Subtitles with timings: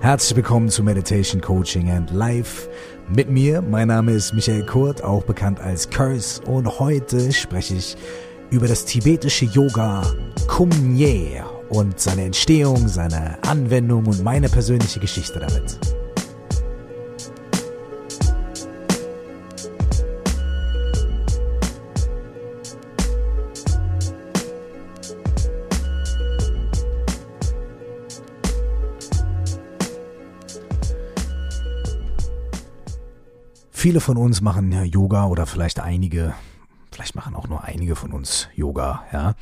[0.00, 2.70] Herzlich willkommen zu Meditation Coaching and Life.
[3.14, 7.98] Mit mir, mein Name ist Michael Kurt, auch bekannt als Curse, und heute spreche ich
[8.50, 10.02] über das tibetische Yoga
[10.48, 15.78] Kumye und seine Entstehung, seine Anwendung und meine persönliche Geschichte damit.
[33.80, 36.34] Viele von uns machen Yoga oder vielleicht einige,
[36.92, 39.34] vielleicht machen auch nur einige von uns Yoga, ja.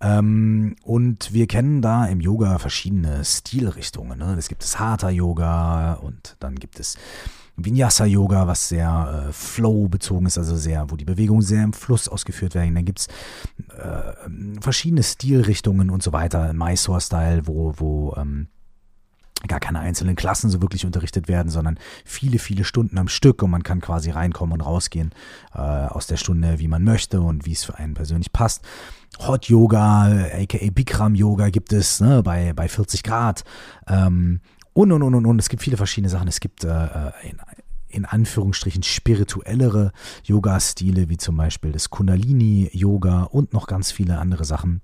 [0.00, 4.18] Ähm, und wir kennen da im Yoga verschiedene Stilrichtungen.
[4.18, 4.34] Ne?
[4.36, 6.98] Es gibt das Hatha-Yoga und dann gibt es
[7.56, 12.56] Vinyasa-Yoga, was sehr äh, flow-bezogen ist, also sehr, wo die Bewegungen sehr im Fluss ausgeführt
[12.56, 12.74] werden.
[12.74, 13.06] Dann gibt's
[13.78, 16.52] äh, verschiedene Stilrichtungen und so weiter.
[16.52, 18.48] Mysore-Style, wo, wo ähm,
[19.48, 23.50] gar keine einzelnen Klassen so wirklich unterrichtet werden, sondern viele, viele Stunden am Stück und
[23.50, 25.12] man kann quasi reinkommen und rausgehen
[25.54, 28.62] äh, aus der Stunde, wie man möchte und wie es für einen persönlich passt.
[29.20, 33.44] Hot Yoga, aka Bikram Yoga gibt es ne, bei, bei 40 Grad.
[33.86, 34.40] Ähm,
[34.72, 35.38] und, und, und, und, und.
[35.38, 36.28] Es gibt viele verschiedene Sachen.
[36.28, 37.38] Es gibt äh, äh, in,
[37.88, 39.92] in Anführungsstrichen spirituellere
[40.24, 44.82] Yoga-Stile, wie zum Beispiel das Kundalini-Yoga und noch ganz viele andere Sachen.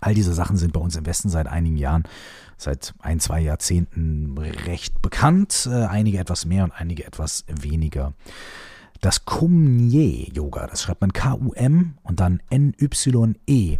[0.00, 2.02] All diese Sachen sind bei uns im Westen seit einigen Jahren
[2.56, 8.14] seit ein, zwei Jahrzehnten recht bekannt, äh, einige etwas mehr und einige etwas weniger.
[9.00, 13.78] Das Kumye-Yoga, das schreibt man K-U-M und dann N-Y-E,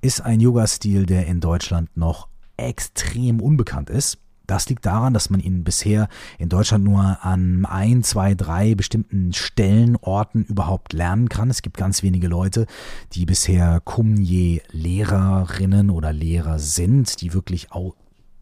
[0.00, 4.18] ist ein Yoga-Stil, der in Deutschland noch extrem unbekannt ist.
[4.46, 6.06] Das liegt daran, dass man ihn bisher
[6.38, 11.48] in Deutschland nur an ein, zwei, drei bestimmten Stellen, Orten überhaupt lernen kann.
[11.48, 12.66] Es gibt ganz wenige Leute,
[13.12, 17.72] die bisher Kumye-Lehrerinnen oder Lehrer sind, die wirklich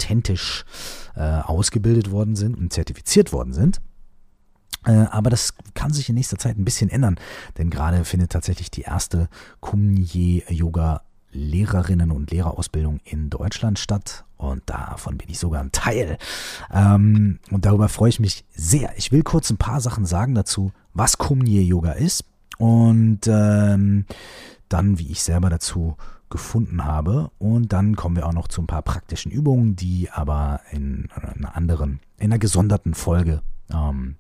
[0.03, 0.64] authentisch
[1.14, 3.81] äh, ausgebildet worden sind und zertifiziert worden sind.
[4.84, 7.17] Äh, aber das kann sich in nächster Zeit ein bisschen ändern,
[7.58, 9.29] denn gerade findet tatsächlich die erste
[9.61, 11.02] Kumye Yoga
[11.35, 16.18] Lehrerinnen und Lehrerausbildung in Deutschland statt und davon bin ich sogar ein Teil.
[16.70, 18.92] Ähm, und darüber freue ich mich sehr.
[18.98, 22.24] Ich will kurz ein paar Sachen sagen dazu, was Kumye Yoga ist
[22.58, 24.05] und ähm,
[24.68, 25.96] dann, wie ich selber dazu
[26.33, 27.31] gefunden habe.
[27.39, 31.55] Und dann kommen wir auch noch zu ein paar praktischen Übungen, die aber in einer
[31.55, 34.17] anderen, in einer gesonderten Folge ähm,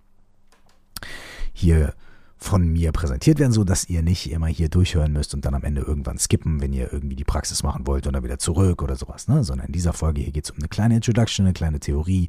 [1.52, 1.94] hier
[2.36, 5.62] von mir präsentiert werden, so dass ihr nicht immer hier durchhören müsst und dann am
[5.62, 8.96] Ende irgendwann skippen, wenn ihr irgendwie die Praxis machen wollt und dann wieder zurück oder
[8.96, 9.44] sowas, ne?
[9.44, 12.28] Sondern in dieser Folge hier geht es um eine kleine Introduction, eine kleine Theorie,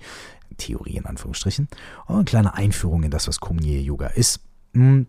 [0.58, 1.68] Theorie in Anführungsstrichen,
[2.06, 4.40] und eine kleine Einführung in das, was Kumye Yoga ist.
[4.74, 5.08] Hm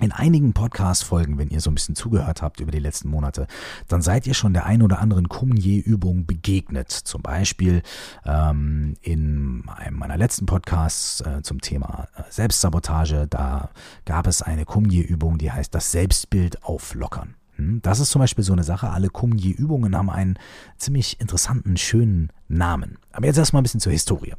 [0.00, 3.46] in einigen Podcast-Folgen, wenn ihr so ein bisschen zugehört habt über die letzten Monate,
[3.88, 6.90] dann seid ihr schon der ein oder anderen Kumye-Übung begegnet.
[6.90, 7.82] Zum Beispiel
[8.24, 13.70] ähm, in einem meiner letzten Podcasts äh, zum Thema äh, Selbstsabotage, da
[14.04, 17.34] gab es eine Kumye-Übung, die heißt das Selbstbild auflockern.
[17.56, 17.80] Hm?
[17.82, 18.90] Das ist zum Beispiel so eine Sache.
[18.90, 20.38] Alle Kumye-Übungen haben einen
[20.76, 22.98] ziemlich interessanten, schönen Namen.
[23.12, 24.34] Aber jetzt erstmal ein bisschen zur Historie.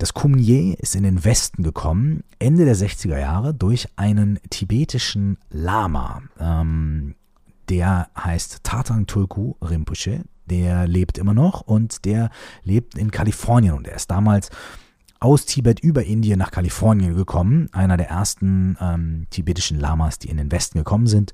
[0.00, 6.22] Das Kumye ist in den Westen gekommen, Ende der 60er Jahre, durch einen tibetischen Lama.
[6.38, 7.16] Ähm,
[7.68, 10.24] der heißt Tatang Tulku Rinpoche.
[10.46, 12.30] Der lebt immer noch und der
[12.62, 14.48] lebt in Kalifornien und er ist damals
[15.18, 17.68] aus Tibet über Indien nach Kalifornien gekommen.
[17.72, 21.32] Einer der ersten ähm, tibetischen Lamas, die in den Westen gekommen sind.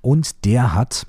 [0.00, 1.06] Und der hat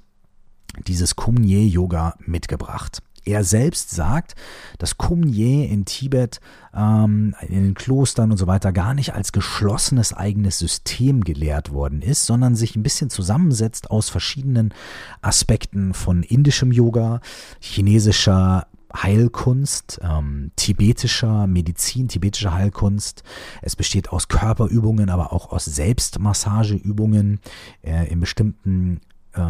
[0.85, 3.01] dieses Kumye-Yoga mitgebracht.
[3.27, 4.35] Er selbst sagt,
[4.77, 6.39] dass Kumye in Tibet,
[6.73, 12.01] ähm, in den Klostern und so weiter gar nicht als geschlossenes eigenes System gelehrt worden
[12.01, 14.73] ist, sondern sich ein bisschen zusammensetzt aus verschiedenen
[15.21, 17.19] Aspekten von indischem Yoga,
[17.59, 23.23] chinesischer Heilkunst, ähm, tibetischer Medizin, tibetischer Heilkunst.
[23.61, 27.41] Es besteht aus Körperübungen, aber auch aus Selbstmassageübungen
[27.81, 29.01] äh, in bestimmten
[29.37, 29.41] äh,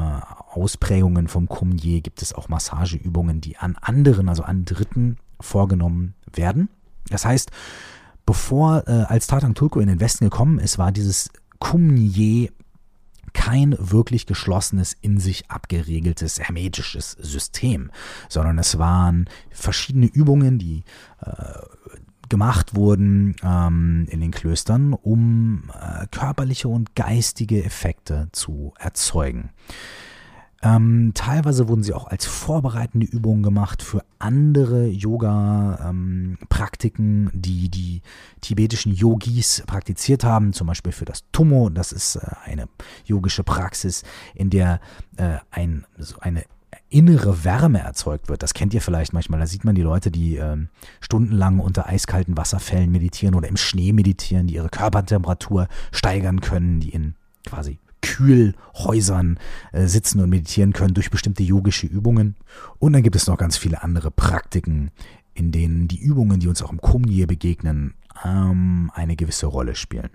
[0.53, 6.69] Ausprägungen vom Kumye gibt es auch Massageübungen, die an anderen, also an Dritten vorgenommen werden.
[7.09, 7.51] Das heißt,
[8.25, 11.29] bevor äh, als Tatang Tulku in den Westen gekommen ist, war dieses
[11.59, 12.49] Kumye
[13.33, 17.91] kein wirklich geschlossenes, in sich abgeregeltes, hermetisches System,
[18.29, 20.83] sondern es waren verschiedene Übungen, die
[21.21, 21.31] äh,
[22.29, 29.51] gemacht wurden ähm, in den Klöstern, um äh, körperliche und geistige Effekte zu erzeugen.
[30.63, 38.01] Ähm, teilweise wurden sie auch als vorbereitende Übungen gemacht für andere Yoga-Praktiken, ähm, die die
[38.41, 41.69] tibetischen Yogis praktiziert haben, zum Beispiel für das Tummo.
[41.69, 42.67] Das ist äh, eine
[43.05, 44.01] yogische Praxis,
[44.33, 44.79] in der
[45.17, 46.43] äh, ein, so eine
[46.89, 48.43] innere Wärme erzeugt wird.
[48.43, 49.39] Das kennt ihr vielleicht manchmal.
[49.39, 50.69] Da sieht man die Leute, die ähm,
[51.01, 56.89] stundenlang unter eiskalten Wasserfällen meditieren oder im Schnee meditieren, die ihre Körpertemperatur steigern können, die
[56.89, 59.39] in quasi Kühlhäusern
[59.73, 62.35] äh, sitzen und meditieren können durch bestimmte yogische Übungen.
[62.79, 64.91] Und dann gibt es noch ganz viele andere Praktiken,
[65.33, 70.09] in denen die Übungen, die uns auch im Kumye begegnen, ähm, eine gewisse Rolle spielen.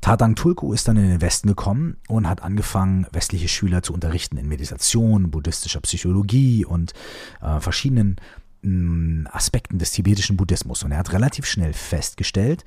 [0.00, 4.36] Tatang Tulku ist dann in den Westen gekommen und hat angefangen, westliche Schüler zu unterrichten
[4.36, 6.92] in Meditation, buddhistischer Psychologie und
[7.40, 8.16] äh, verschiedenen
[8.62, 10.82] mh, mm, Aspekten des tibetischen Buddhismus.
[10.82, 12.64] Und er hat relativ schnell festgestellt,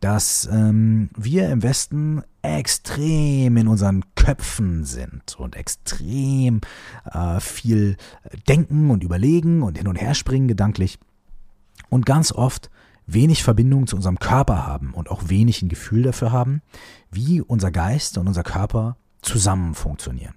[0.00, 6.60] dass ähm, wir im Westen extrem in unseren Köpfen sind und extrem
[7.04, 7.96] äh, viel
[8.48, 10.98] denken und überlegen und hin und her springen gedanklich
[11.88, 12.70] und ganz oft
[13.08, 16.62] wenig Verbindung zu unserem Körper haben und auch wenig ein Gefühl dafür haben,
[17.10, 20.34] wie unser Geist und unser Körper zusammen funktionieren.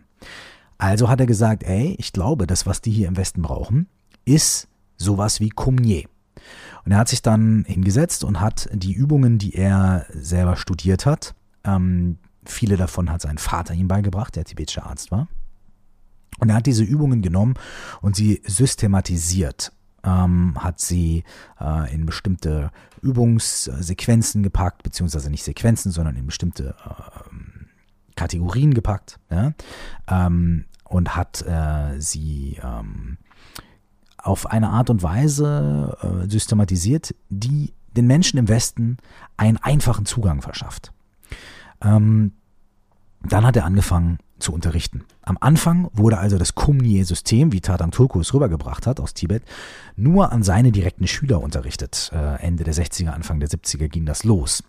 [0.77, 3.87] Also hat er gesagt, ey, ich glaube, das, was die hier im Westen brauchen,
[4.25, 6.07] ist sowas wie Kumye.
[6.85, 11.35] Und er hat sich dann hingesetzt und hat die Übungen, die er selber studiert hat,
[11.63, 15.27] ähm, viele davon hat sein Vater ihm beigebracht, der tibetischer Arzt war.
[16.39, 17.55] Und er hat diese Übungen genommen
[18.01, 19.71] und sie systematisiert
[20.03, 21.23] ähm, hat sie
[21.59, 22.71] äh, in bestimmte
[23.01, 29.53] Übungssequenzen gepackt, beziehungsweise nicht Sequenzen, sondern in bestimmte äh, Kategorien gepackt ja?
[30.07, 33.17] ähm, und hat äh, sie ähm,
[34.17, 38.97] auf eine Art und Weise äh, systematisiert, die den Menschen im Westen
[39.37, 40.93] einen einfachen Zugang verschafft.
[41.81, 42.33] Ähm,
[43.23, 45.03] dann hat er angefangen, zu unterrichten.
[45.21, 49.43] Am Anfang wurde also das Kumye-System, wie Tadang Tulku es rübergebracht hat aus Tibet,
[49.95, 52.11] nur an seine direkten Schüler unterrichtet.
[52.13, 54.63] Äh, Ende der 60er, Anfang der 70er ging das los.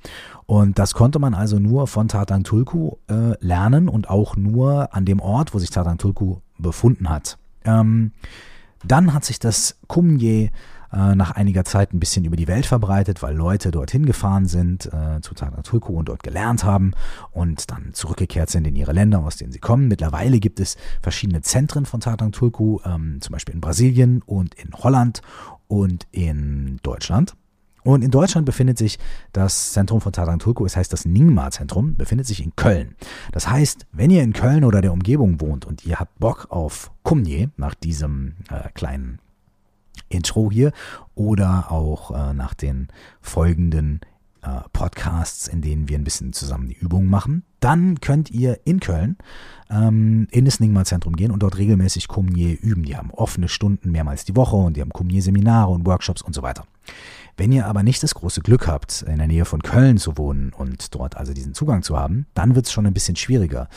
[0.46, 5.04] Und das konnte man also nur von Tadang Tulku äh, lernen und auch nur an
[5.04, 7.38] dem Ort, wo sich Tadang Tulku befunden hat.
[7.64, 8.12] Ähm,
[8.84, 10.50] dann hat sich das Kumye
[10.92, 14.86] äh, nach einiger Zeit ein bisschen über die Welt verbreitet, weil Leute dorthin gefahren sind
[14.92, 16.92] äh, zu Tagatulku und dort gelernt haben
[17.30, 19.88] und dann zurückgekehrt sind in ihre Länder, aus denen sie kommen.
[19.88, 25.22] Mittlerweile gibt es verschiedene Zentren von Tagatulku, ähm, zum Beispiel in Brasilien und in Holland
[25.68, 27.34] und in Deutschland.
[27.84, 28.98] Und in Deutschland befindet sich
[29.32, 32.94] das Zentrum von Tarantulco, es heißt das Ningma-Zentrum, befindet sich in Köln.
[33.32, 36.92] Das heißt, wenn ihr in Köln oder der Umgebung wohnt und ihr habt Bock auf
[37.02, 39.18] Kumye, nach diesem äh, kleinen
[40.12, 40.72] Intro hier
[41.14, 42.88] oder auch äh, nach den
[43.20, 44.00] folgenden
[44.42, 47.44] äh, Podcasts, in denen wir ein bisschen zusammen die Übungen machen.
[47.60, 49.16] Dann könnt ihr in Köln
[49.70, 52.82] ähm, in das Ningma-Zentrum gehen und dort regelmäßig Kumye üben.
[52.82, 56.42] Die haben offene Stunden mehrmals die Woche und die haben Kumye-Seminare und Workshops und so
[56.42, 56.64] weiter.
[57.42, 60.52] Wenn ihr aber nicht das große Glück habt, in der Nähe von Köln zu wohnen
[60.52, 63.68] und dort also diesen Zugang zu haben, dann wird es schon ein bisschen schwieriger.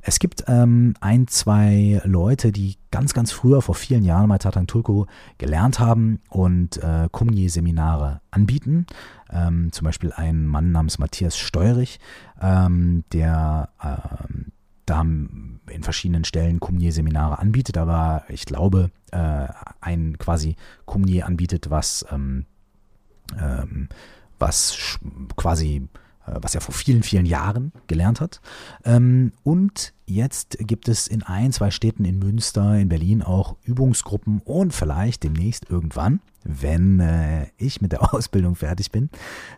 [0.00, 4.66] Es gibt ähm, ein, zwei Leute, die ganz, ganz früher, vor vielen Jahren bei Tatang
[4.66, 5.04] Tulku
[5.36, 8.86] gelernt haben und äh, Kumye-Seminare anbieten.
[9.30, 12.00] Ähm, zum Beispiel ein Mann namens Matthias Steuerich,
[12.40, 14.46] ähm, der ähm,
[14.86, 19.46] da in verschiedenen Stellen Kumye-Seminare anbietet, aber ich glaube, äh,
[19.82, 20.56] ein quasi
[20.86, 22.46] Kumye anbietet, was ähm,
[23.38, 23.88] ähm,
[24.38, 24.98] was
[25.36, 25.88] quasi
[26.30, 28.40] äh, was er vor vielen, vielen Jahren gelernt hat.
[28.84, 34.40] Ähm, und jetzt gibt es in ein, zwei Städten in Münster, in Berlin auch Übungsgruppen
[34.44, 39.10] und vielleicht demnächst irgendwann, wenn äh, ich mit der Ausbildung fertig bin,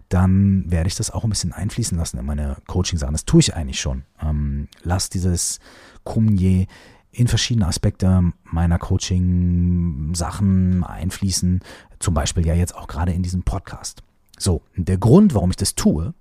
[0.09, 3.15] dann werde ich das auch ein bisschen einfließen lassen in meine Coaching-Sachen.
[3.15, 4.05] Das tue ich eigentlich schon.
[4.21, 5.59] Ähm, lass dieses
[6.05, 6.67] Kumye
[7.15, 11.61] in verschiedene Aspekte meiner Coaching-Sachen einfließen,
[12.03, 14.03] zum Beispiel ja jetzt auch gerade in diesem Podcast.
[14.39, 16.15] So, der Grund, warum ich das tue,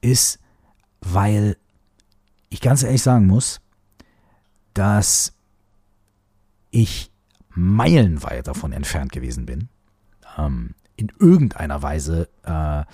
[0.00, 0.38] ist,
[1.00, 1.56] weil
[2.48, 3.60] ich ganz ehrlich sagen muss,
[4.74, 5.32] dass
[6.70, 7.10] ich
[7.50, 9.68] meilenweit davon entfernt gewesen bin,
[10.38, 12.84] ähm, in irgendeiner Weise äh,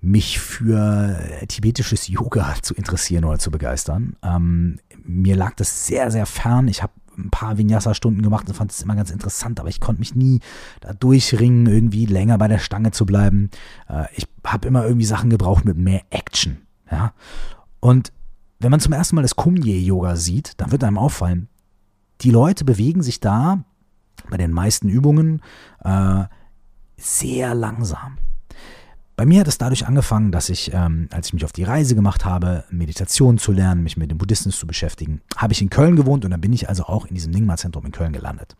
[0.00, 4.16] mich für tibetisches Yoga zu interessieren oder zu begeistern.
[4.22, 6.68] Ähm, mir lag das sehr, sehr fern.
[6.68, 10.00] Ich habe ein paar Vinyasa-Stunden gemacht und fand es immer ganz interessant, aber ich konnte
[10.00, 10.40] mich nie
[10.80, 13.50] da durchringen, irgendwie länger bei der Stange zu bleiben.
[13.88, 16.58] Äh, ich habe immer irgendwie Sachen gebraucht mit mehr Action.
[16.90, 17.12] Ja?
[17.80, 18.12] Und
[18.58, 21.48] wenn man zum ersten Mal das Kumye-Yoga sieht, dann wird einem auffallen,
[22.20, 23.64] die Leute bewegen sich da
[24.30, 25.42] bei den meisten Übungen
[25.82, 26.24] äh,
[26.96, 28.18] sehr langsam.
[29.16, 31.94] Bei mir hat es dadurch angefangen, dass ich, ähm, als ich mich auf die Reise
[31.94, 35.96] gemacht habe, Meditation zu lernen, mich mit dem Buddhismus zu beschäftigen, habe ich in Köln
[35.96, 38.56] gewohnt und dann bin ich also auch in diesem Nyingma-Zentrum in Köln gelandet.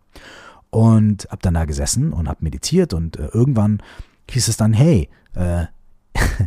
[0.71, 3.83] Und habe dann da gesessen und habe meditiert und äh, irgendwann
[4.31, 5.67] hieß es dann, hey, äh,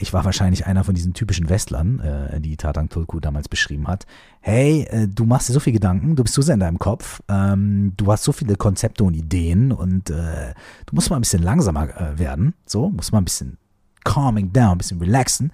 [0.00, 4.06] ich war wahrscheinlich einer von diesen typischen Westlern, äh, die Tatang Tulku damals beschrieben hat.
[4.40, 7.20] Hey, äh, du machst dir so viel Gedanken, du bist so sehr in deinem Kopf,
[7.28, 10.54] ähm, du hast so viele Konzepte und Ideen und äh,
[10.86, 13.58] du musst mal ein bisschen langsamer äh, werden, so, musst mal ein bisschen
[14.02, 15.52] calming down, ein bisschen relaxen.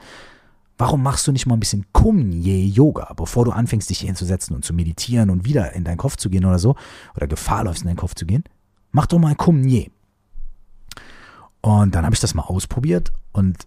[0.79, 4.75] Warum machst du nicht mal ein bisschen Kumye-Yoga, bevor du anfängst, dich hinzusetzen und zu
[4.75, 6.77] meditieren und wieder in deinen Kopf zu gehen oder so,
[7.17, 8.45] oder Gefahr läufst, in deinen Kopf zu gehen?
[8.93, 9.91] Mach doch mal Kumye.
[11.63, 13.67] Und dann habe ich das mal ausprobiert und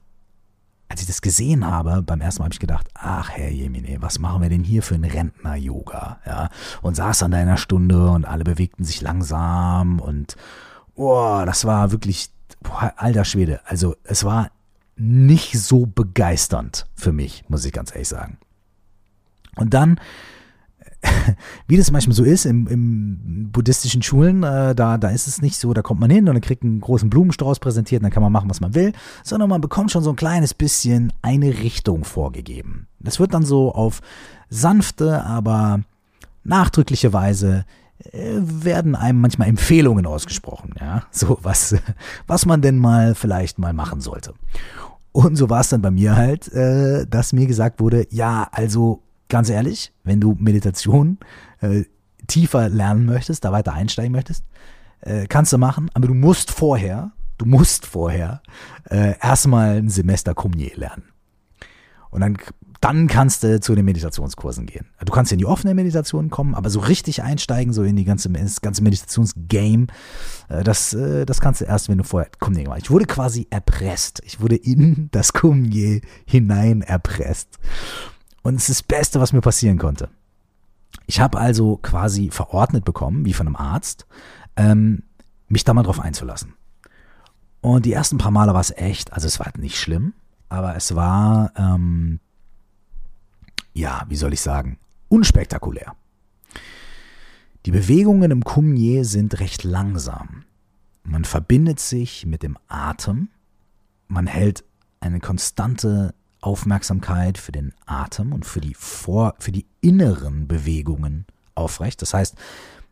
[0.89, 4.17] als ich das gesehen habe, beim ersten Mal habe ich gedacht, ach Herr Jemine, was
[4.17, 6.19] machen wir denn hier für ein Rentner-Yoga?
[6.25, 6.49] Ja,
[6.81, 10.35] und saß an deiner Stunde und alle bewegten sich langsam und
[10.95, 12.31] oh, das war wirklich,
[12.61, 13.61] boah, alter Schwede.
[13.65, 14.49] Also es war
[14.95, 18.37] nicht so begeisternd für mich, muss ich ganz ehrlich sagen.
[19.55, 19.99] Und dann
[21.67, 25.57] wie das manchmal so ist im, im buddhistischen Schulen, äh, da, da ist es nicht
[25.57, 28.23] so, da kommt man hin und dann kriegt einen großen Blumenstrauß präsentiert und dann kann
[28.23, 32.03] man machen, was man will, sondern man bekommt schon so ein kleines bisschen eine Richtung
[32.03, 32.87] vorgegeben.
[32.99, 34.01] Das wird dann so auf
[34.49, 35.81] sanfte, aber
[36.43, 37.65] nachdrückliche Weise
[38.11, 41.75] äh, werden einem manchmal Empfehlungen ausgesprochen, ja, so was,
[42.27, 44.33] was man denn mal vielleicht mal machen sollte.
[45.11, 49.01] Und so war es dann bei mir halt, äh, dass mir gesagt wurde, ja, also
[49.29, 51.19] ganz ehrlich, wenn du Meditation
[51.61, 51.85] äh,
[52.27, 54.43] tiefer lernen möchtest, da weiter einsteigen möchtest,
[55.01, 58.41] äh, kannst du machen, aber du musst vorher, du musst vorher
[58.89, 61.03] äh, erstmal ein Semester Kumye lernen.
[62.11, 62.37] Und dann,
[62.81, 64.87] dann kannst du zu den Meditationskursen gehen.
[65.05, 68.29] Du kannst in die offene Meditation kommen, aber so richtig einsteigen, so in die ganze,
[68.29, 69.87] das ganze Meditationsgame,
[70.49, 73.47] äh, das, äh, das kannst du erst, wenn du vorher Kumye gemacht Ich wurde quasi
[73.49, 74.21] erpresst.
[74.25, 77.59] Ich wurde in das Kumye hinein erpresst.
[78.41, 80.09] Und es ist das Beste, was mir passieren konnte.
[81.05, 84.05] Ich habe also quasi verordnet bekommen, wie von einem Arzt,
[84.55, 85.03] ähm,
[85.47, 86.53] mich da mal drauf einzulassen.
[87.61, 90.13] Und die ersten paar Male war es echt, also es war nicht schlimm,
[90.47, 92.19] aber es war, ähm,
[93.73, 94.79] ja, wie soll ich sagen,
[95.09, 95.95] unspektakulär.
[97.65, 100.45] Die Bewegungen im Kumye sind recht langsam.
[101.03, 103.29] Man verbindet sich mit dem Atem,
[104.07, 104.63] man hält
[105.01, 112.01] eine konstante Aufmerksamkeit für den Atem und für die, vor, für die inneren Bewegungen aufrecht.
[112.01, 112.35] Das heißt,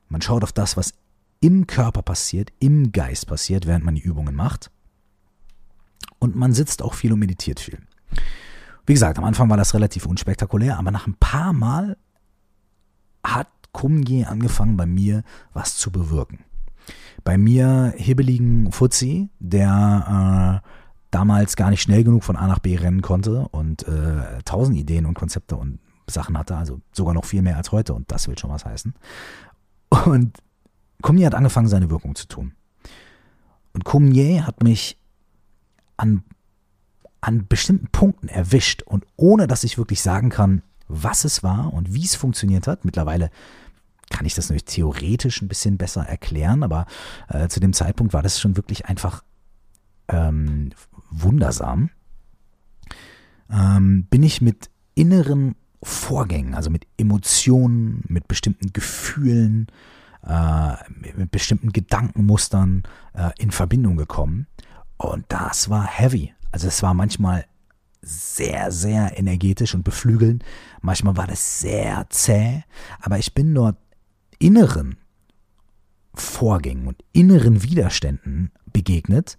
[0.10, 0.94] man schaut auf das, was
[1.40, 4.72] im Körper passiert, im Geist passiert, während man die Übungen macht.
[6.20, 7.80] Und man sitzt auch viel und meditiert viel.
[8.86, 11.98] Wie gesagt, am Anfang war das relativ unspektakulär, aber nach ein paar Mal
[13.24, 15.24] hat Kumye angefangen bei mir
[15.54, 16.40] was zu bewirken.
[17.24, 20.68] Bei mir hibbeligen Fuzzi, der äh,
[21.12, 25.06] damals gar nicht schnell genug von A nach B rennen konnte und äh, tausend Ideen
[25.06, 28.38] und Konzepte und Sachen hatte, also sogar noch viel mehr als heute und das will
[28.38, 28.94] schon was heißen.
[30.06, 30.38] Und
[31.02, 32.54] Kumye hat angefangen, seine Wirkung zu tun.
[33.74, 34.98] Und Kumye hat mich
[35.98, 36.24] an,
[37.22, 41.94] an bestimmten Punkten erwischt und ohne dass ich wirklich sagen kann, was es war und
[41.94, 43.30] wie es funktioniert hat, mittlerweile
[44.10, 46.86] kann ich das natürlich theoretisch ein bisschen besser erklären, aber
[47.28, 49.24] äh, zu dem Zeitpunkt war das schon wirklich einfach
[50.08, 50.72] ähm,
[51.10, 51.90] wundersam,
[53.50, 59.68] ähm, bin ich mit inneren Vorgängen, also mit Emotionen, mit bestimmten Gefühlen,
[60.24, 60.74] äh,
[61.16, 62.84] mit bestimmten Gedankenmustern
[63.14, 64.48] äh, in Verbindung gekommen.
[64.98, 66.34] Und das war heavy.
[66.52, 67.46] Also es war manchmal
[68.02, 70.44] sehr, sehr energetisch und beflügelnd.
[70.82, 72.64] Manchmal war das sehr zäh.
[73.00, 73.78] Aber ich bin dort
[74.40, 74.98] inneren
[76.14, 79.38] Vorgängen und inneren Widerständen begegnet,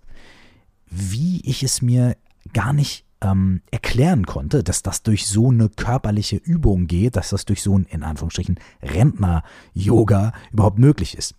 [0.90, 2.16] wie ich es mir
[2.52, 7.44] gar nicht ähm, erklären konnte, dass das durch so eine körperliche Übung geht, dass das
[7.44, 11.34] durch so ein, in Anführungsstrichen, Rentner-Yoga überhaupt möglich ist.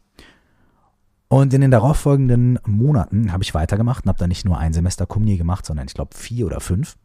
[1.29, 5.05] Und in den darauffolgenden Monaten habe ich weitergemacht und habe dann nicht nur ein Semester
[5.05, 6.97] Kumni gemacht, sondern ich glaube vier oder fünf,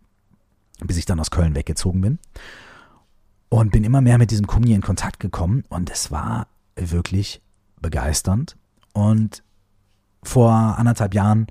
[0.81, 2.19] bis ich dann aus Köln weggezogen bin.
[3.51, 7.43] Und bin immer mehr mit diesem Kumni in Kontakt gekommen und es war wirklich
[7.81, 8.57] begeisternd.
[8.95, 9.45] Und
[10.23, 11.47] vor anderthalb Jahren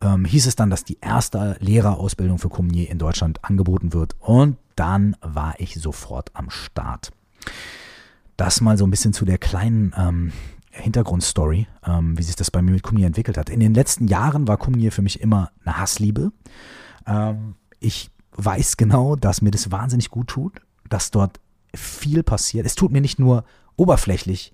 [0.00, 4.16] ähm, hieß es dann, dass die erste Lehrerausbildung für Communier in Deutschland angeboten wird.
[4.20, 7.12] Und dann war ich sofort am Start.
[8.36, 10.32] Das mal so ein bisschen zu der kleinen ähm,
[10.70, 13.50] Hintergrundstory, ähm, wie sich das bei mir mit Kumnier entwickelt hat.
[13.50, 16.32] In den letzten Jahren war Kumnier für mich immer eine Hassliebe.
[17.06, 21.40] Ähm, ich weiß genau, dass mir das wahnsinnig gut tut, dass dort
[21.74, 22.66] viel passiert.
[22.66, 23.44] Es tut mir nicht nur
[23.76, 24.52] oberflächlich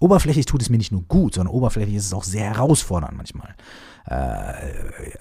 [0.00, 3.54] Oberflächlich tut es mir nicht nur gut, sondern oberflächlich ist es auch sehr herausfordernd manchmal.
[4.06, 5.12] Äh,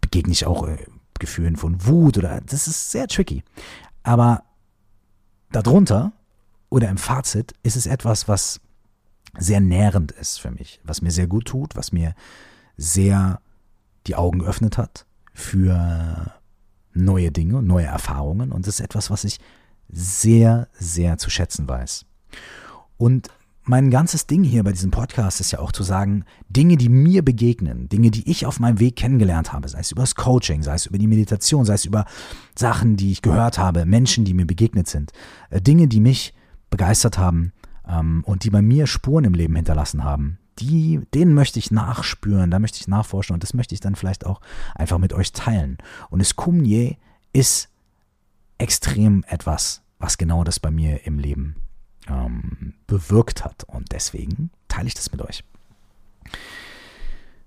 [0.00, 0.78] begegne ich auch äh,
[1.18, 3.42] Gefühlen von Wut oder das ist sehr tricky.
[4.02, 4.44] Aber
[5.52, 6.12] darunter
[6.68, 8.60] oder im Fazit ist es etwas, was
[9.36, 12.14] sehr nährend ist für mich, was mir sehr gut tut, was mir
[12.76, 13.40] sehr
[14.06, 16.32] die Augen geöffnet hat für
[16.92, 19.38] neue Dinge, neue Erfahrungen und das ist etwas, was ich
[19.88, 22.06] sehr, sehr zu schätzen weiß.
[22.96, 23.28] Und
[23.66, 27.24] mein ganzes Ding hier bei diesem Podcast ist ja auch zu sagen, Dinge, die mir
[27.24, 30.74] begegnen, Dinge, die ich auf meinem Weg kennengelernt habe, sei es über das Coaching, sei
[30.74, 32.04] es über die Meditation, sei es über
[32.54, 35.12] Sachen, die ich gehört habe, Menschen, die mir begegnet sind,
[35.48, 36.34] äh, Dinge, die mich
[36.68, 37.52] begeistert haben
[37.88, 42.50] ähm, und die bei mir Spuren im Leben hinterlassen haben, die, denen möchte ich nachspüren,
[42.50, 44.40] da möchte ich nachforschen und das möchte ich dann vielleicht auch
[44.74, 45.78] einfach mit euch teilen.
[46.10, 46.96] Und das Kumye
[47.32, 47.70] ist
[48.58, 51.56] extrem etwas, was genau das bei mir im Leben
[52.08, 53.64] ähm, bewirkt hat.
[53.64, 55.44] Und deswegen teile ich das mit euch.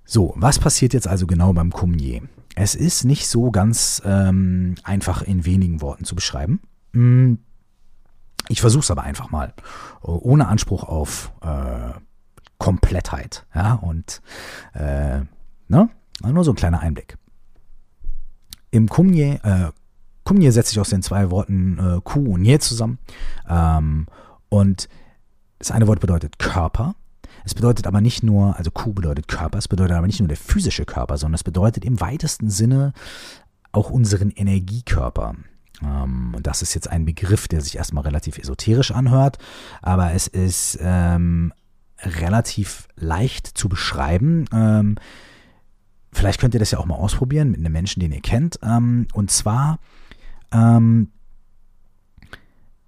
[0.05, 2.21] So, was passiert jetzt also genau beim Kumye?
[2.55, 6.61] Es ist nicht so ganz ähm, einfach in wenigen Worten zu beschreiben.
[6.93, 7.39] Hm,
[8.49, 9.53] ich versuche es aber einfach mal,
[10.01, 11.91] ohne Anspruch auf äh,
[12.57, 13.45] Komplettheit.
[13.53, 14.21] Ja, und
[14.73, 15.19] äh,
[15.67, 15.89] ne?
[16.23, 17.17] nur so ein kleiner Einblick.
[18.71, 19.71] Im Kumye, äh,
[20.23, 22.99] Kumye setzt sich aus den zwei Worten äh, Ku und Ye zusammen.
[23.47, 24.07] Ähm,
[24.49, 24.87] und
[25.59, 26.95] das eine Wort bedeutet Körper.
[27.43, 30.37] Es bedeutet aber nicht nur, also Ku bedeutet Körper, es bedeutet aber nicht nur der
[30.37, 32.93] physische Körper, sondern es bedeutet im weitesten Sinne
[33.71, 35.35] auch unseren Energiekörper.
[35.81, 39.37] Ähm, und das ist jetzt ein Begriff, der sich erstmal relativ esoterisch anhört,
[39.81, 41.53] aber es ist ähm,
[42.01, 44.45] relativ leicht zu beschreiben.
[44.51, 44.95] Ähm,
[46.11, 48.59] vielleicht könnt ihr das ja auch mal ausprobieren mit einem Menschen, den ihr kennt.
[48.63, 49.79] Ähm, und zwar
[50.51, 51.11] ähm,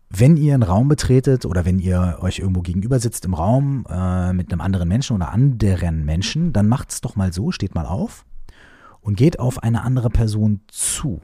[0.10, 4.34] wenn ihr einen Raum betretet oder wenn ihr euch irgendwo gegenüber sitzt im Raum äh,
[4.34, 7.86] mit einem anderen Menschen oder anderen Menschen, dann macht es doch mal so, steht mal
[7.86, 8.26] auf
[9.02, 11.22] und geht auf eine andere Person zu.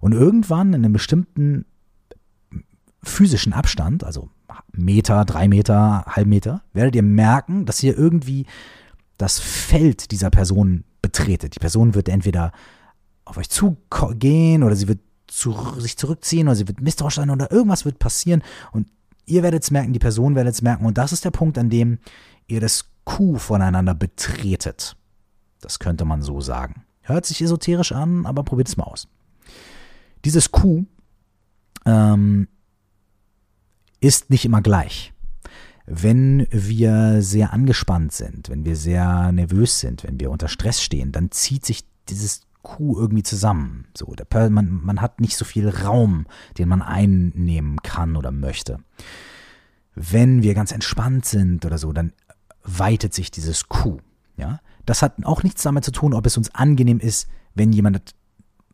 [0.00, 1.66] Und irgendwann in einem bestimmten
[3.02, 4.30] physischen Abstand, also
[4.72, 8.46] Meter, drei Meter, halb Meter, werdet ihr merken, dass ihr irgendwie
[9.18, 11.54] das Feld dieser Person betretet.
[11.54, 12.52] Die Person wird entweder
[13.24, 17.52] auf euch zugehen oder sie wird zu, sich zurückziehen oder sie wird misstrauisch sein oder
[17.52, 18.42] irgendwas wird passieren
[18.72, 18.88] und
[19.26, 21.70] ihr werdet es merken, die Person werdet es merken und das ist der Punkt, an
[21.70, 21.98] dem
[22.46, 24.96] ihr das Q voneinander betretet.
[25.60, 26.84] Das könnte man so sagen.
[27.02, 29.08] Hört sich esoterisch an, aber probiert es mal aus.
[30.24, 30.84] Dieses Q
[31.84, 32.48] ähm,
[34.00, 35.12] ist nicht immer gleich.
[35.86, 41.12] Wenn wir sehr angespannt sind, wenn wir sehr nervös sind, wenn wir unter Stress stehen,
[41.12, 43.86] dann zieht sich dieses Kuh irgendwie zusammen.
[43.96, 46.26] So, der, man, man hat nicht so viel Raum,
[46.58, 48.78] den man einnehmen kann oder möchte.
[49.94, 52.12] Wenn wir ganz entspannt sind oder so, dann
[52.62, 53.98] weitet sich dieses Kuh.
[54.36, 58.14] Ja, das hat auch nichts damit zu tun, ob es uns angenehm ist, wenn jemand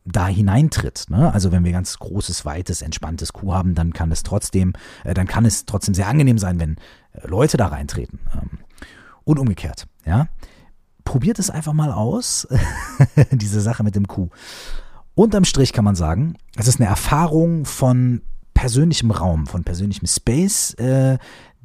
[0.05, 1.07] da hineintritt.
[1.09, 1.33] Ne?
[1.33, 5.27] Also wenn wir ganz großes, weites, entspanntes Kuh haben, dann kann es trotzdem, äh, dann
[5.27, 6.77] kann es trotzdem sehr angenehm sein, wenn
[7.13, 8.21] äh, Leute da reintreten.
[8.35, 8.59] Ähm,
[9.25, 9.87] und umgekehrt.
[10.05, 10.29] Ja,
[11.05, 12.49] probiert es einfach mal aus,
[13.31, 14.31] diese Sache mit dem Kuh.
[15.15, 18.23] Unterm Strich kann man sagen, es ist eine Erfahrung von
[18.55, 21.19] persönlichem Raum, von persönlichem Space, äh,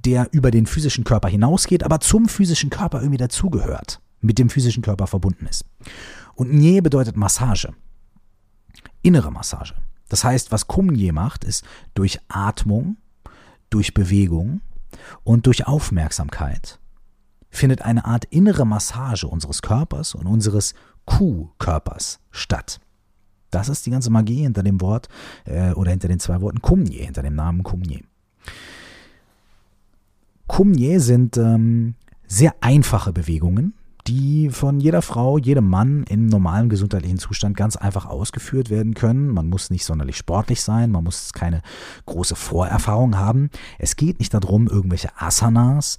[0.06, 4.84] der über den physischen Körper hinausgeht, aber zum physischen Körper irgendwie dazugehört, mit dem physischen
[4.84, 5.66] Körper verbunden ist.
[6.36, 7.74] Und Nye bedeutet Massage,
[9.02, 9.76] innere Massage.
[10.10, 12.98] Das heißt, was Kumye macht, ist durch Atmung,
[13.70, 14.62] durch Bewegung
[15.24, 16.79] und durch Aufmerksamkeit
[17.50, 20.74] findet eine Art innere Massage unseres Körpers und unseres
[21.06, 22.80] Kuhkörpers statt.
[23.52, 25.08] Das ist die ganze Magie hinter dem Wort
[25.46, 28.04] äh, oder hinter den zwei Worten Kumye, hinter dem Namen Kumye.
[30.48, 31.96] Kumye sind ähm,
[32.28, 33.74] sehr einfache Bewegungen,
[34.08, 39.30] die von jeder Frau, jedem Mann im normalen gesundheitlichen Zustand ganz einfach ausgeführt werden können.
[39.30, 41.62] Man muss nicht sonderlich sportlich sein, man muss keine
[42.06, 43.50] große Vorerfahrung haben.
[43.78, 45.98] Es geht nicht darum, irgendwelche Asanas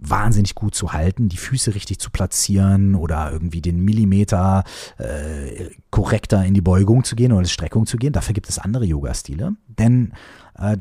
[0.00, 4.64] wahnsinnig gut zu halten, die Füße richtig zu platzieren oder irgendwie den Millimeter
[4.98, 8.12] äh, korrekter in die Beugung zu gehen oder die Streckung zu gehen.
[8.12, 9.56] Dafür gibt es andere Yoga-Stile.
[9.68, 10.12] Denn
[10.58, 10.78] äh,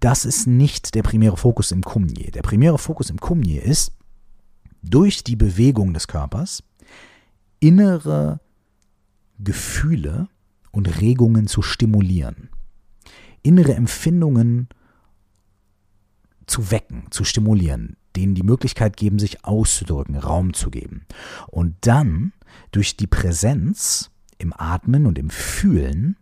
[0.00, 2.32] das ist nicht der primäre Fokus im Kumye.
[2.32, 3.92] Der primäre Fokus im Kumye ist,
[4.82, 6.64] durch die Bewegung des Körpers
[7.60, 8.40] innere
[9.38, 10.28] Gefühle
[10.72, 12.48] und Regungen zu stimulieren.
[13.42, 14.68] Innere Empfindungen
[16.46, 21.06] zu wecken, zu stimulieren denen die Möglichkeit geben, sich auszudrücken, Raum zu geben.
[21.48, 22.32] Und dann
[22.70, 26.16] durch die Präsenz im Atmen und im Fühlen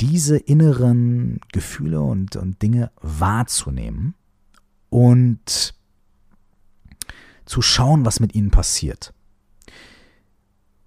[0.00, 4.14] diese inneren Gefühle und, und Dinge wahrzunehmen
[4.90, 5.74] und
[7.44, 9.12] zu schauen, was mit ihnen passiert.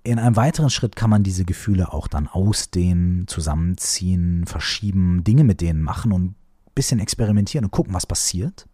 [0.04, 5.62] In einem weiteren Schritt kann man diese Gefühle auch dann ausdehnen, zusammenziehen, verschieben, Dinge mit
[5.62, 6.36] denen machen und ein
[6.74, 8.68] bisschen experimentieren und gucken, was passiert.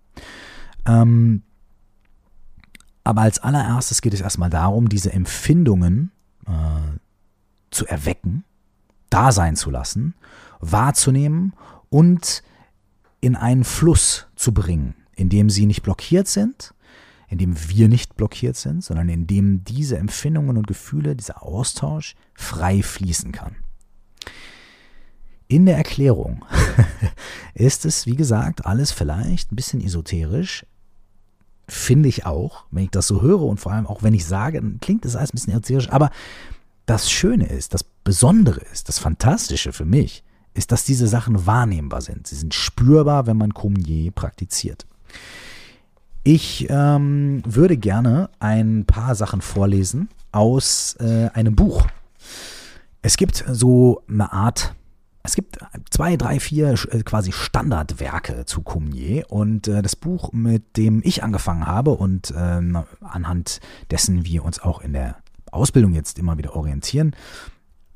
[0.86, 1.43] Ähm,
[3.08, 6.12] aber als allererstes geht es erstmal darum, diese Empfindungen
[6.46, 6.52] äh,
[7.72, 8.43] zu erwecken,
[9.10, 10.13] da sein zu lassen,
[10.60, 11.54] wahrzunehmen
[11.89, 12.43] und
[13.22, 16.74] in einen Fluss zu bringen, in dem sie nicht blockiert sind,
[17.30, 22.15] in dem wir nicht blockiert sind, sondern in dem diese Empfindungen und Gefühle, dieser Austausch
[22.34, 23.56] frei fließen kann.
[25.48, 26.43] In der Erklärung
[27.54, 30.65] ist es, wie gesagt, alles vielleicht ein bisschen esoterisch,
[31.67, 34.62] finde ich auch, wenn ich das so höre und vor allem auch wenn ich sage,
[34.82, 36.12] klingt das alles ein bisschen esoterisch, aber
[36.86, 42.01] das Schöne ist, das Besondere ist, das Fantastische für mich, ist, dass diese Sachen wahrnehmbar
[42.01, 42.27] sind.
[42.27, 44.86] Sie sind spürbar, wenn man Kumye praktiziert.
[46.23, 51.88] Ich ähm, würde gerne ein paar Sachen vorlesen aus äh, einem Buch.
[53.01, 54.73] Es gibt so eine Art
[55.27, 55.59] es gibt
[55.89, 61.21] zwei, drei, vier äh, quasi Standardwerke zu Kumye und äh, das Buch, mit dem ich
[61.21, 63.59] angefangen habe und ähm, anhand
[63.91, 65.17] dessen wir uns auch in der
[65.51, 67.13] Ausbildung jetzt immer wieder orientieren,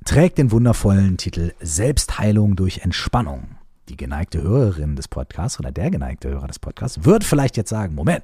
[0.03, 3.55] trägt den wundervollen Titel Selbstheilung durch Entspannung.
[3.87, 7.95] Die geneigte Hörerin des Podcasts oder der geneigte Hörer des Podcasts wird vielleicht jetzt sagen,
[7.95, 8.23] Moment,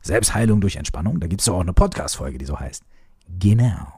[0.00, 2.84] Selbstheilung durch Entspannung, da gibt es doch auch eine Podcast-Folge, die so heißt.
[3.38, 3.93] Genau.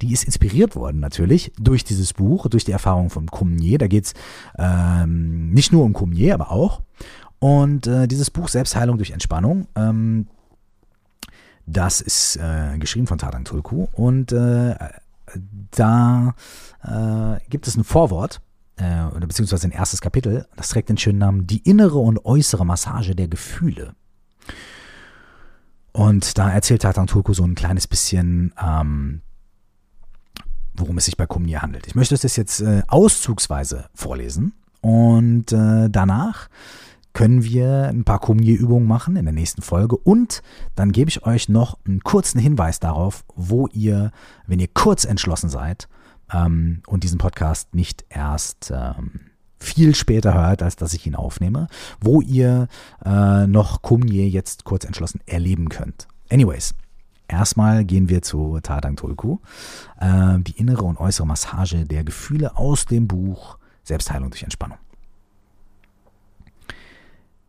[0.00, 3.78] Die ist inspiriert worden natürlich durch dieses Buch, durch die Erfahrung von Kumnier.
[3.78, 4.14] Da geht es
[4.58, 6.82] ähm, nicht nur um Kumnier, aber auch.
[7.38, 10.28] Und äh, dieses Buch Selbstheilung durch Entspannung, ähm,
[11.66, 13.88] das ist äh, geschrieben von Tadang Tulku.
[13.92, 14.74] Und äh,
[15.70, 16.34] da
[16.82, 18.40] äh, gibt es ein Vorwort,
[18.76, 22.66] äh, oder beziehungsweise ein erstes Kapitel, das trägt den schönen Namen Die innere und äußere
[22.66, 23.94] Massage der Gefühle.
[25.92, 29.20] Und da erzählt Tatan Turko so ein kleines bisschen, ähm,
[30.92, 31.86] worum es sich bei Kumni handelt.
[31.86, 34.52] Ich möchte es jetzt äh, auszugsweise vorlesen
[34.82, 36.50] und äh, danach
[37.14, 40.42] können wir ein paar Kumni-Übungen machen in der nächsten Folge und
[40.74, 44.12] dann gebe ich euch noch einen kurzen Hinweis darauf, wo ihr,
[44.46, 45.88] wenn ihr kurz entschlossen seid
[46.30, 51.68] ähm, und diesen Podcast nicht erst ähm, viel später hört, als dass ich ihn aufnehme,
[52.02, 52.68] wo ihr
[53.02, 56.06] äh, noch Kumye jetzt kurz entschlossen erleben könnt.
[56.28, 56.74] Anyways,
[57.28, 59.38] erstmal gehen wir zu Tadang Tulku,
[60.00, 64.78] äh, die innere und äußere Massage der Gefühle aus dem Buch Selbstheilung durch Entspannung.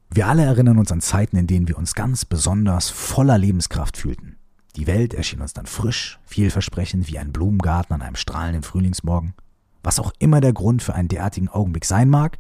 [0.10, 4.38] Wir alle erinnern uns an Zeiten, in denen wir uns ganz besonders voller Lebenskraft fühlten.
[4.76, 9.34] Die Welt erschien uns dann frisch, vielversprechend wie ein Blumengarten an einem strahlenden Frühlingsmorgen.
[9.82, 12.38] Was auch immer der Grund für einen derartigen Augenblick sein mag,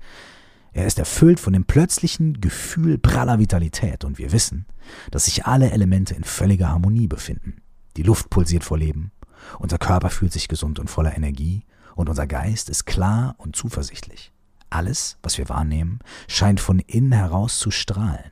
[0.73, 4.65] er ist erfüllt von dem plötzlichen Gefühl praller Vitalität und wir wissen,
[5.11, 7.61] dass sich alle Elemente in völliger Harmonie befinden.
[7.95, 9.11] Die Luft pulsiert vor Leben,
[9.59, 14.31] unser Körper fühlt sich gesund und voller Energie und unser Geist ist klar und zuversichtlich.
[14.69, 18.31] Alles, was wir wahrnehmen, scheint von innen heraus zu strahlen.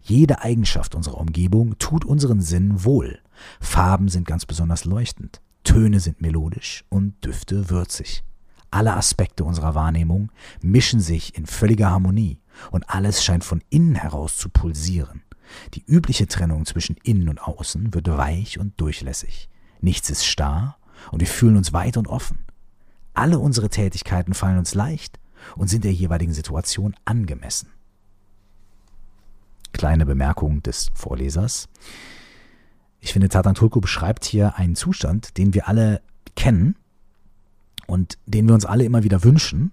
[0.00, 3.20] Jede Eigenschaft unserer Umgebung tut unseren Sinnen wohl.
[3.60, 8.24] Farben sind ganz besonders leuchtend, Töne sind melodisch und Düfte würzig.
[8.72, 10.32] Alle Aspekte unserer Wahrnehmung
[10.62, 15.22] mischen sich in völliger Harmonie und alles scheint von innen heraus zu pulsieren.
[15.74, 19.50] Die übliche Trennung zwischen innen und außen wird weich und durchlässig.
[19.82, 20.78] Nichts ist starr
[21.10, 22.38] und wir fühlen uns weit und offen.
[23.12, 25.20] Alle unsere Tätigkeiten fallen uns leicht
[25.54, 27.68] und sind der jeweiligen Situation angemessen.
[29.74, 31.68] Kleine Bemerkung des Vorlesers.
[33.00, 36.00] Ich finde, Tatan Tulku beschreibt hier einen Zustand, den wir alle
[36.36, 36.76] kennen,
[37.86, 39.72] und den wir uns alle immer wieder wünschen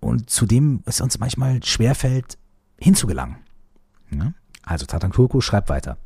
[0.00, 2.38] und zu dem es uns manchmal schwerfällt,
[2.78, 3.36] hinzugelangen.
[4.10, 4.32] Ja?
[4.62, 5.98] Also Tatankurku schreibt weiter.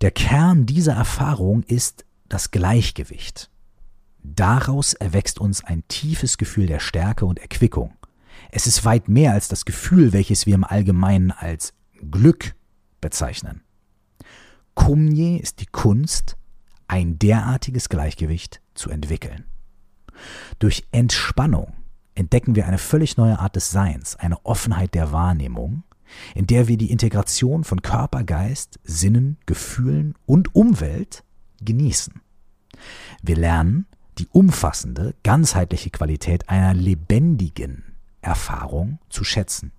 [0.00, 3.50] Der Kern dieser Erfahrung ist das Gleichgewicht.
[4.22, 7.92] Daraus erwächst uns ein tiefes Gefühl der Stärke und Erquickung.
[8.50, 11.74] Es ist weit mehr als das Gefühl, welches wir im Allgemeinen als
[12.10, 12.54] Glück
[13.00, 13.62] bezeichnen.
[14.74, 16.36] Kumye ist die Kunst,
[16.88, 19.44] ein derartiges Gleichgewicht zu entwickeln.
[20.58, 21.72] Durch Entspannung
[22.14, 25.84] entdecken wir eine völlig neue Art des Seins, eine Offenheit der Wahrnehmung,
[26.34, 31.24] in der wir die Integration von Körper, Geist, Sinnen, Gefühlen und Umwelt
[31.62, 32.20] genießen.
[33.22, 33.86] Wir lernen
[34.18, 37.84] die umfassende, ganzheitliche Qualität einer lebendigen
[38.20, 39.72] Erfahrung zu schätzen.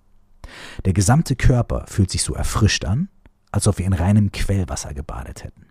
[0.84, 3.08] Der gesamte Körper fühlt sich so erfrischt an,
[3.52, 5.66] als ob wir in reinem Quellwasser gebadet hätten.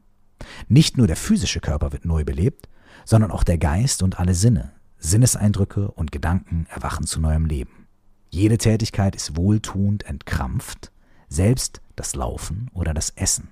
[0.67, 2.67] Nicht nur der physische Körper wird neu belebt,
[3.05, 7.87] sondern auch der Geist und alle Sinne, Sinneseindrücke und Gedanken erwachen zu neuem Leben.
[8.29, 10.91] Jede Tätigkeit ist wohltuend entkrampft,
[11.27, 13.49] selbst das Laufen oder das Essen.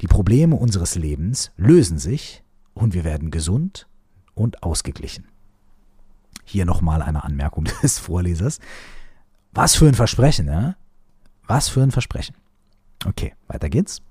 [0.00, 2.44] Die Probleme unseres Lebens lösen sich
[2.74, 3.88] und wir werden gesund
[4.34, 5.26] und ausgeglichen.
[6.44, 8.58] Hier nochmal eine Anmerkung des Vorlesers.
[9.52, 10.76] Was für ein Versprechen, ja?
[11.46, 12.36] Was für ein Versprechen.
[13.06, 14.02] Okay, weiter geht's.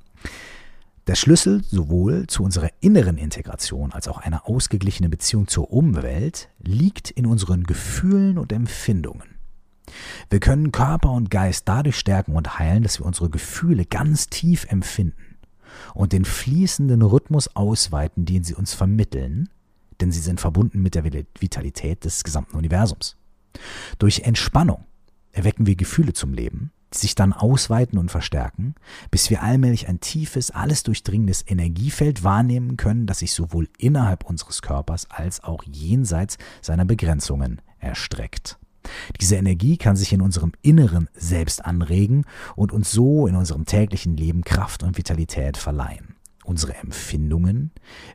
[1.10, 7.10] Der Schlüssel sowohl zu unserer inneren Integration als auch einer ausgeglichenen Beziehung zur Umwelt liegt
[7.10, 9.28] in unseren Gefühlen und Empfindungen.
[10.30, 14.68] Wir können Körper und Geist dadurch stärken und heilen, dass wir unsere Gefühle ganz tief
[14.70, 15.40] empfinden
[15.96, 19.50] und den fließenden Rhythmus ausweiten, den sie uns vermitteln,
[20.02, 23.18] denn sie sind verbunden mit der Vitalität des gesamten Universums.
[23.98, 24.86] Durch Entspannung
[25.32, 28.76] erwecken wir Gefühle zum Leben, sich dann ausweiten und verstärken,
[29.12, 34.62] bis wir allmählich ein tiefes, alles durchdringendes Energiefeld wahrnehmen können, das sich sowohl innerhalb unseres
[34.62, 38.58] Körpers als auch jenseits seiner Begrenzungen erstreckt.
[39.20, 42.26] Diese Energie kann sich in unserem Inneren selbst anregen
[42.56, 46.16] und uns so in unserem täglichen Leben Kraft und Vitalität verleihen.
[46.44, 47.72] Unsere Empfindungen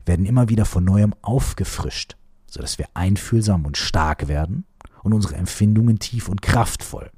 [0.06, 4.64] werden immer wieder von neuem aufgefrischt, sodass wir einfühlsam und stark werden
[5.02, 7.10] und unsere Empfindungen tief und kraftvoll.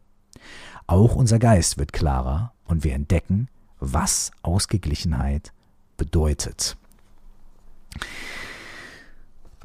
[0.86, 3.48] Auch unser Geist wird klarer und wir entdecken,
[3.80, 5.52] was Ausgeglichenheit
[5.96, 6.76] bedeutet.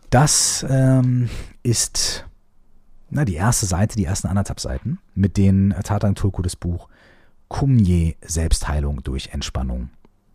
[0.09, 1.29] Das ähm,
[1.63, 2.25] ist
[3.09, 6.87] na, die erste Seite, die ersten anderthalb Seiten, mit denen Tatang Tulku das Buch
[7.49, 9.89] Kumye Selbstheilung durch Entspannung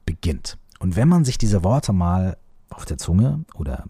[0.04, 0.58] beginnt.
[0.78, 2.36] Und wenn man sich diese Worte mal
[2.68, 3.84] auf der Zunge oder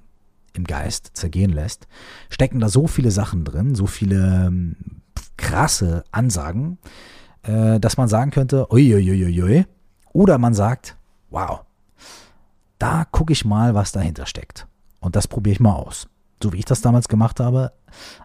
[0.52, 1.88] im Geist zergehen lässt,
[2.30, 4.76] stecken da so viele Sachen drin, so viele ähm,
[5.36, 6.78] krasse Ansagen,
[7.42, 9.66] äh, dass man sagen könnte, uiuiuiui,
[10.12, 10.96] oder man sagt,
[11.30, 11.60] wow,
[12.78, 14.66] da gucke ich mal, was dahinter steckt.
[15.00, 16.08] Und das probiere ich mal aus
[16.42, 17.72] so wie ich das damals gemacht habe,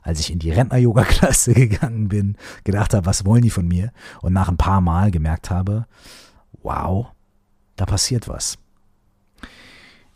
[0.01, 3.91] als ich in die Rentner-Yoga-Klasse gegangen bin, gedacht habe, was wollen die von mir?
[4.21, 5.85] Und nach ein paar Mal gemerkt habe,
[6.61, 7.07] wow,
[7.75, 8.57] da passiert was.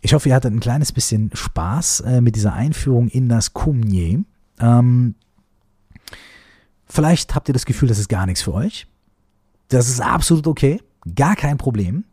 [0.01, 4.23] Ich hoffe, ihr hattet ein kleines bisschen Spaß äh, mit dieser Einführung in das Kumye.
[4.59, 5.15] Ähm,
[6.87, 8.87] vielleicht habt ihr das Gefühl, das ist gar nichts für euch.
[9.67, 10.81] Das ist absolut okay,
[11.15, 12.05] gar kein Problem.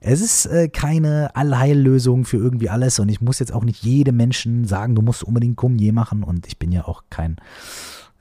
[0.00, 4.16] Es ist äh, keine Allheillösung für irgendwie alles und ich muss jetzt auch nicht jedem
[4.16, 7.36] Menschen sagen, du musst unbedingt Kumye machen und ich bin ja auch kein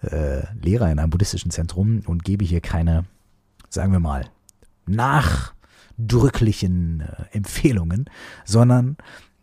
[0.01, 3.05] äh, Lehrer in einem buddhistischen Zentrum und gebe hier keine,
[3.69, 4.25] sagen wir mal,
[4.85, 8.05] nachdrücklichen äh, Empfehlungen,
[8.45, 8.97] sondern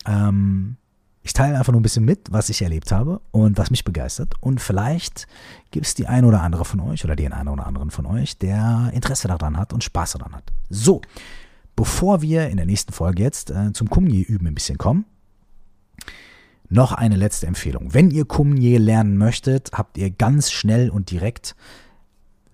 [0.06, 0.76] ähm,
[1.22, 4.34] ich teile einfach nur ein bisschen mit, was ich erlebt habe und was mich begeistert.
[4.40, 5.26] Und vielleicht
[5.70, 8.38] gibt es die ein oder andere von euch oder den einen oder anderen von euch,
[8.38, 10.52] der Interesse daran hat und Spaß daran hat.
[10.68, 11.00] So,
[11.76, 15.06] Bevor wir in der nächsten Folge jetzt äh, zum Kumye-Üben ein bisschen kommen,
[16.68, 17.94] noch eine letzte Empfehlung.
[17.94, 21.54] Wenn ihr Kumye lernen möchtet, habt ihr ganz schnell und direkt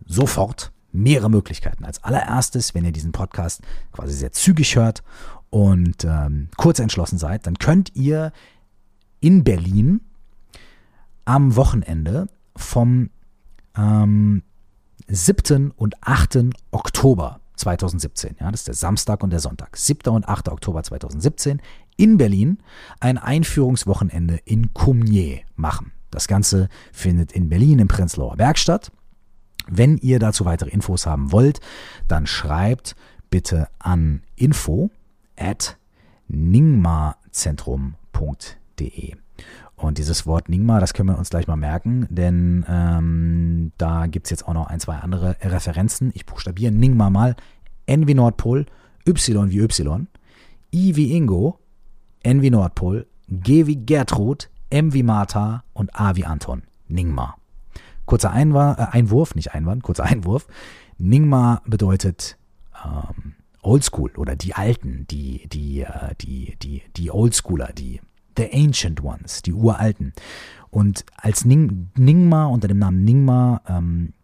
[0.07, 1.85] sofort mehrere Möglichkeiten.
[1.85, 5.03] Als allererstes, wenn ihr diesen Podcast quasi sehr zügig hört
[5.51, 8.33] und ähm, kurz entschlossen seid, dann könnt ihr
[9.21, 10.01] in Berlin
[11.25, 13.11] am Wochenende vom
[13.77, 14.43] ähm,
[15.09, 15.73] 7.
[15.73, 16.39] und 8.
[16.71, 18.37] Oktober 2017.
[18.41, 19.77] Ja, das ist der Samstag und der Sonntag.
[19.77, 20.15] 7.
[20.15, 20.49] und 8.
[20.49, 21.61] Oktober 2017
[21.97, 22.59] in Berlin
[23.01, 25.93] ein Einführungswochenende in Kumye machen.
[26.11, 28.93] Das Ganze findet in Berlin im Prenzlauer Berg statt.
[29.67, 31.61] Wenn ihr dazu weitere Infos haben wollt,
[32.07, 32.97] dann schreibt
[33.29, 34.91] bitte an info
[35.37, 35.77] at
[36.29, 38.59] ningmazentrum.de.
[39.77, 44.27] Und dieses Wort Ningma, das können wir uns gleich mal merken, denn ähm, da gibt
[44.27, 46.11] es jetzt auch noch ein, zwei andere Referenzen.
[46.15, 47.37] Ich buchstabiere Ningma mal.
[47.87, 48.67] N wie Nordpol,
[49.07, 50.09] Y wie Y,
[50.75, 51.61] I wie Ingo,
[52.23, 56.63] N wie Nordpol, G wie Gertrud, M wie Martha und A wie Anton.
[56.89, 57.37] Ningma.
[58.05, 60.47] Kurzer Einwand, äh, Einwurf, nicht Einwand, kurzer Einwurf.
[60.99, 62.37] Ningma bedeutet
[62.85, 68.01] ähm, Oldschool oder die Alten, die, die, äh, die, die, die Oldschooler, die
[68.39, 70.15] The Ancient Ones, die Uralten.
[70.71, 74.15] Und als Ning, Ningma, unter dem Namen Ningma, ähm,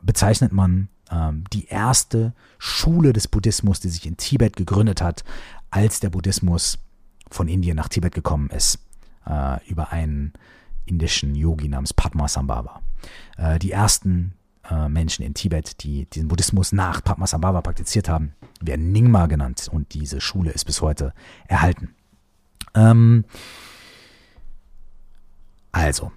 [0.00, 5.24] bezeichnet man ähm, die erste Schule des Buddhismus, die sich in Tibet gegründet hat,
[5.70, 6.78] als der Buddhismus
[7.30, 8.78] von Indien nach Tibet gekommen ist,
[9.26, 10.32] äh, über einen
[10.84, 12.82] indischen Yogi namens Padmasambhava.
[13.38, 14.34] Äh, die ersten
[14.68, 19.94] äh, Menschen in Tibet, die diesen Buddhismus nach Padmasambhava praktiziert haben, werden Nyingma genannt und
[19.94, 21.14] diese Schule ist bis heute
[21.46, 21.94] erhalten.
[22.74, 23.24] Ähm,
[25.72, 26.12] also,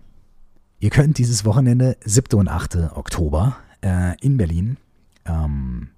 [0.79, 2.39] ihr könnt dieses Wochenende, 7.
[2.39, 2.91] und 8.
[2.95, 4.77] Oktober, äh, in Berlin,
[5.25, 5.89] ähm,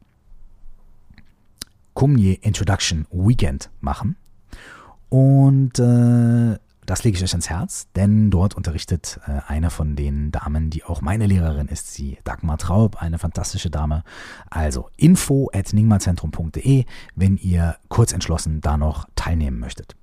[1.94, 4.16] Kumye Introduction Weekend machen.
[5.10, 10.32] Und äh, das lege ich euch ans Herz, denn dort unterrichtet äh, eine von den
[10.32, 14.04] Damen, die auch meine Lehrerin ist, sie Dagmar Traub, eine fantastische Dame.
[14.50, 19.96] Also info at ningmazentrum.de, wenn ihr kurz entschlossen da noch teilnehmen möchtet.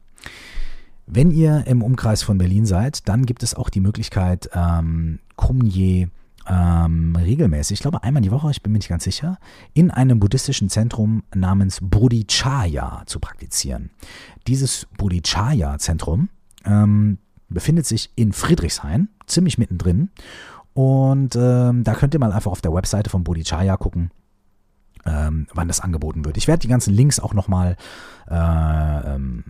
[1.06, 6.08] Wenn ihr im Umkreis von Berlin seid, dann gibt es auch die Möglichkeit, ähm, Kumye
[6.46, 9.38] ähm, regelmäßig, ich glaube einmal die Woche, ich bin mir nicht ganz sicher,
[9.72, 13.90] in einem buddhistischen Zentrum namens Bodhicaya zu praktizieren.
[14.46, 16.28] Dieses Bodhicaya-Zentrum
[16.64, 20.10] ähm, befindet sich in Friedrichshain, ziemlich mittendrin.
[20.74, 24.10] Und ähm, da könnt ihr mal einfach auf der Webseite von Bodhicaya gucken,
[25.06, 26.36] ähm, wann das angeboten wird.
[26.36, 27.76] Ich werde die ganzen Links auch nochmal
[28.28, 29.44] äh, ähm,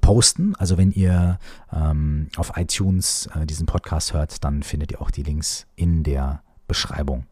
[0.00, 0.54] posten.
[0.56, 1.38] Also wenn ihr
[1.72, 6.42] ähm, auf iTunes äh, diesen Podcast hört, dann findet ihr auch die Links in der
[6.66, 7.26] Beschreibung.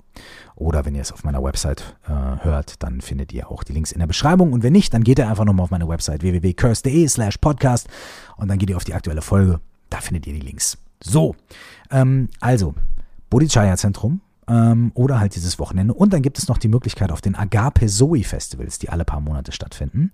[0.54, 2.10] Oder wenn ihr es auf meiner Website äh,
[2.44, 4.52] hört, dann findet ihr auch die Links in der Beschreibung.
[4.52, 7.88] Und wenn nicht, dann geht ihr einfach nochmal auf meine Website www.curse.de slash podcast
[8.36, 9.60] und dann geht ihr auf die aktuelle Folge.
[9.90, 10.78] Da findet ihr die Links.
[11.02, 11.34] So,
[11.90, 12.74] ähm, also
[13.30, 14.20] Bodhicaya Zentrum
[14.52, 15.94] ähm, oder halt dieses Wochenende.
[15.94, 19.20] Und dann gibt es noch die Möglichkeit auf den Agape Zoe Festivals, die alle paar
[19.20, 20.12] Monate stattfinden,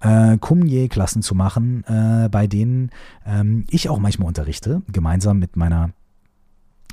[0.00, 2.90] äh, Kumye-Klassen zu machen, äh, bei denen
[3.26, 5.90] ähm, ich auch manchmal unterrichte, gemeinsam mit meiner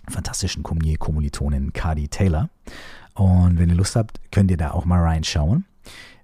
[0.07, 2.49] fantastischen Kumye-Kommilitonin Cardi Taylor.
[3.13, 5.65] Und wenn ihr Lust habt, könnt ihr da auch mal reinschauen.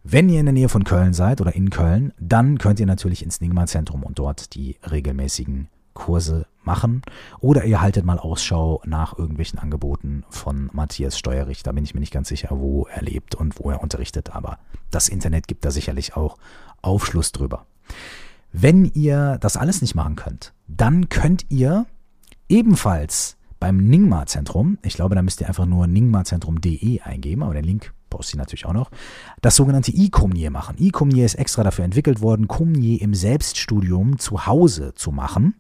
[0.03, 3.23] Wenn ihr in der Nähe von Köln seid oder in Köln, dann könnt ihr natürlich
[3.23, 7.01] ins Nigma Zentrum und dort die regelmäßigen Kurse machen.
[7.39, 11.63] Oder ihr haltet mal Ausschau nach irgendwelchen Angeboten von Matthias Steuerich.
[11.63, 14.35] Da bin ich mir nicht ganz sicher, wo er lebt und wo er unterrichtet.
[14.35, 16.37] Aber das Internet gibt da sicherlich auch
[16.81, 17.65] Aufschluss drüber.
[18.51, 21.85] Wenn ihr das alles nicht machen könnt, dann könnt ihr
[22.49, 27.93] ebenfalls beim Ningma-Zentrum, ich glaube, da müsst ihr einfach nur ningmazentrum.de eingeben, aber den Link
[28.11, 28.91] poste ich natürlich auch noch,
[29.41, 30.75] das sogenannte E-Comnier machen.
[30.77, 35.55] E-Comnier ist extra dafür entwickelt worden, Comnier im Selbststudium zu Hause zu machen.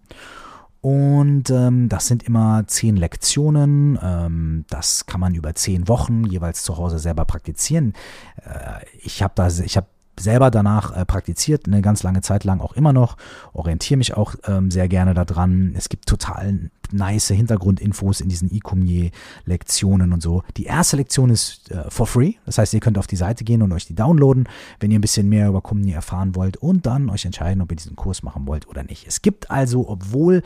[0.81, 3.99] Und ähm, das sind immer zehn Lektionen.
[4.01, 7.93] Ähm, das kann man über zehn Wochen jeweils zu Hause selber praktizieren.
[8.37, 9.87] Äh, ich habe da, ich habe
[10.19, 13.17] selber danach äh, praktiziert, eine ganz lange Zeit lang auch immer noch,
[13.53, 15.73] orientiere mich auch ähm, sehr gerne daran.
[15.75, 20.43] Es gibt total nice Hintergrundinfos in diesen E-Commier-Lektionen und so.
[20.57, 23.61] Die erste Lektion ist äh, for free, das heißt, ihr könnt auf die Seite gehen
[23.61, 24.47] und euch die downloaden,
[24.79, 27.77] wenn ihr ein bisschen mehr über Commier erfahren wollt und dann euch entscheiden, ob ihr
[27.77, 29.07] diesen Kurs machen wollt oder nicht.
[29.07, 30.43] Es gibt also, obwohl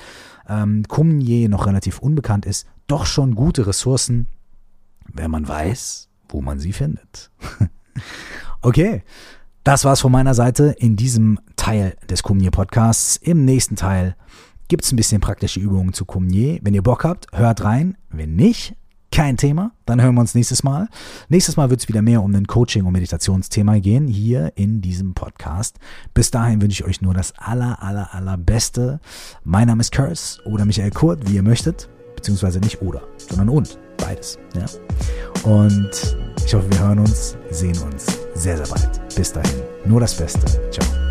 [0.48, 4.28] ähm, Commier noch relativ unbekannt ist, doch schon gute Ressourcen,
[5.12, 7.32] wenn man weiß, wo man sie findet.
[8.62, 9.04] okay.
[9.66, 13.18] Das war's von meiner Seite in diesem Teil des Kumnier Podcasts.
[13.18, 14.16] Im nächsten Teil
[14.68, 16.60] gibt's ein bisschen praktische Übungen zu Kumnier.
[16.62, 17.98] Wenn ihr Bock habt, hört rein.
[18.12, 18.76] Wenn nicht,
[19.12, 19.72] kein Thema.
[19.88, 20.88] Dann hören wir uns nächstes Mal.
[21.30, 25.16] Nächstes Mal wird es wieder mehr um ein Coaching- und Meditationsthema gehen, hier in diesem
[25.16, 25.80] Podcast.
[26.14, 29.00] Bis dahin wünsche ich euch nur das aller, aller, allerbeste.
[29.44, 31.90] Mein Name ist Curse oder Michael Kurt, wie ihr möchtet.
[32.26, 33.78] Beziehungsweise nicht oder, sondern und.
[33.98, 34.40] Beides.
[34.56, 34.66] Ja?
[35.48, 35.92] Und
[36.44, 39.16] ich hoffe, wir hören uns, sehen uns sehr, sehr bald.
[39.16, 40.44] Bis dahin, nur das Beste.
[40.72, 41.05] Ciao.